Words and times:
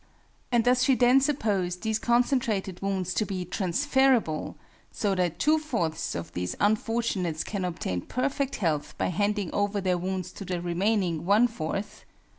And 0.51 0.63
does 0.63 0.83
she 0.83 0.95
then 0.95 1.21
suppose 1.21 1.75
these 1.75 1.99
concentrated 1.99 2.81
wounds 2.81 3.13
to 3.13 3.23
be 3.23 3.45
transferable, 3.45 4.57
so 4.91 5.13
that 5.13 5.37
3/4ths 5.37 6.15
of 6.15 6.33
these 6.33 6.55
unfortunates 6.59 7.43
can 7.43 7.63
obtain 7.63 8.01
perfect 8.01 8.55
health 8.55 8.95
by 8.97 9.09
handing 9.09 9.53
over 9.53 9.79
their 9.79 9.99
wounds 9.99 10.31
to 10.31 10.43
the 10.43 10.59
remaining 10.59 11.21
1/4th? 11.25 12.05